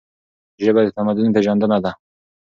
ژبه 0.63 0.81
د 0.85 0.89
تمدن 0.97 1.27
پیژندنه 1.35 1.77
ده. 1.83 1.91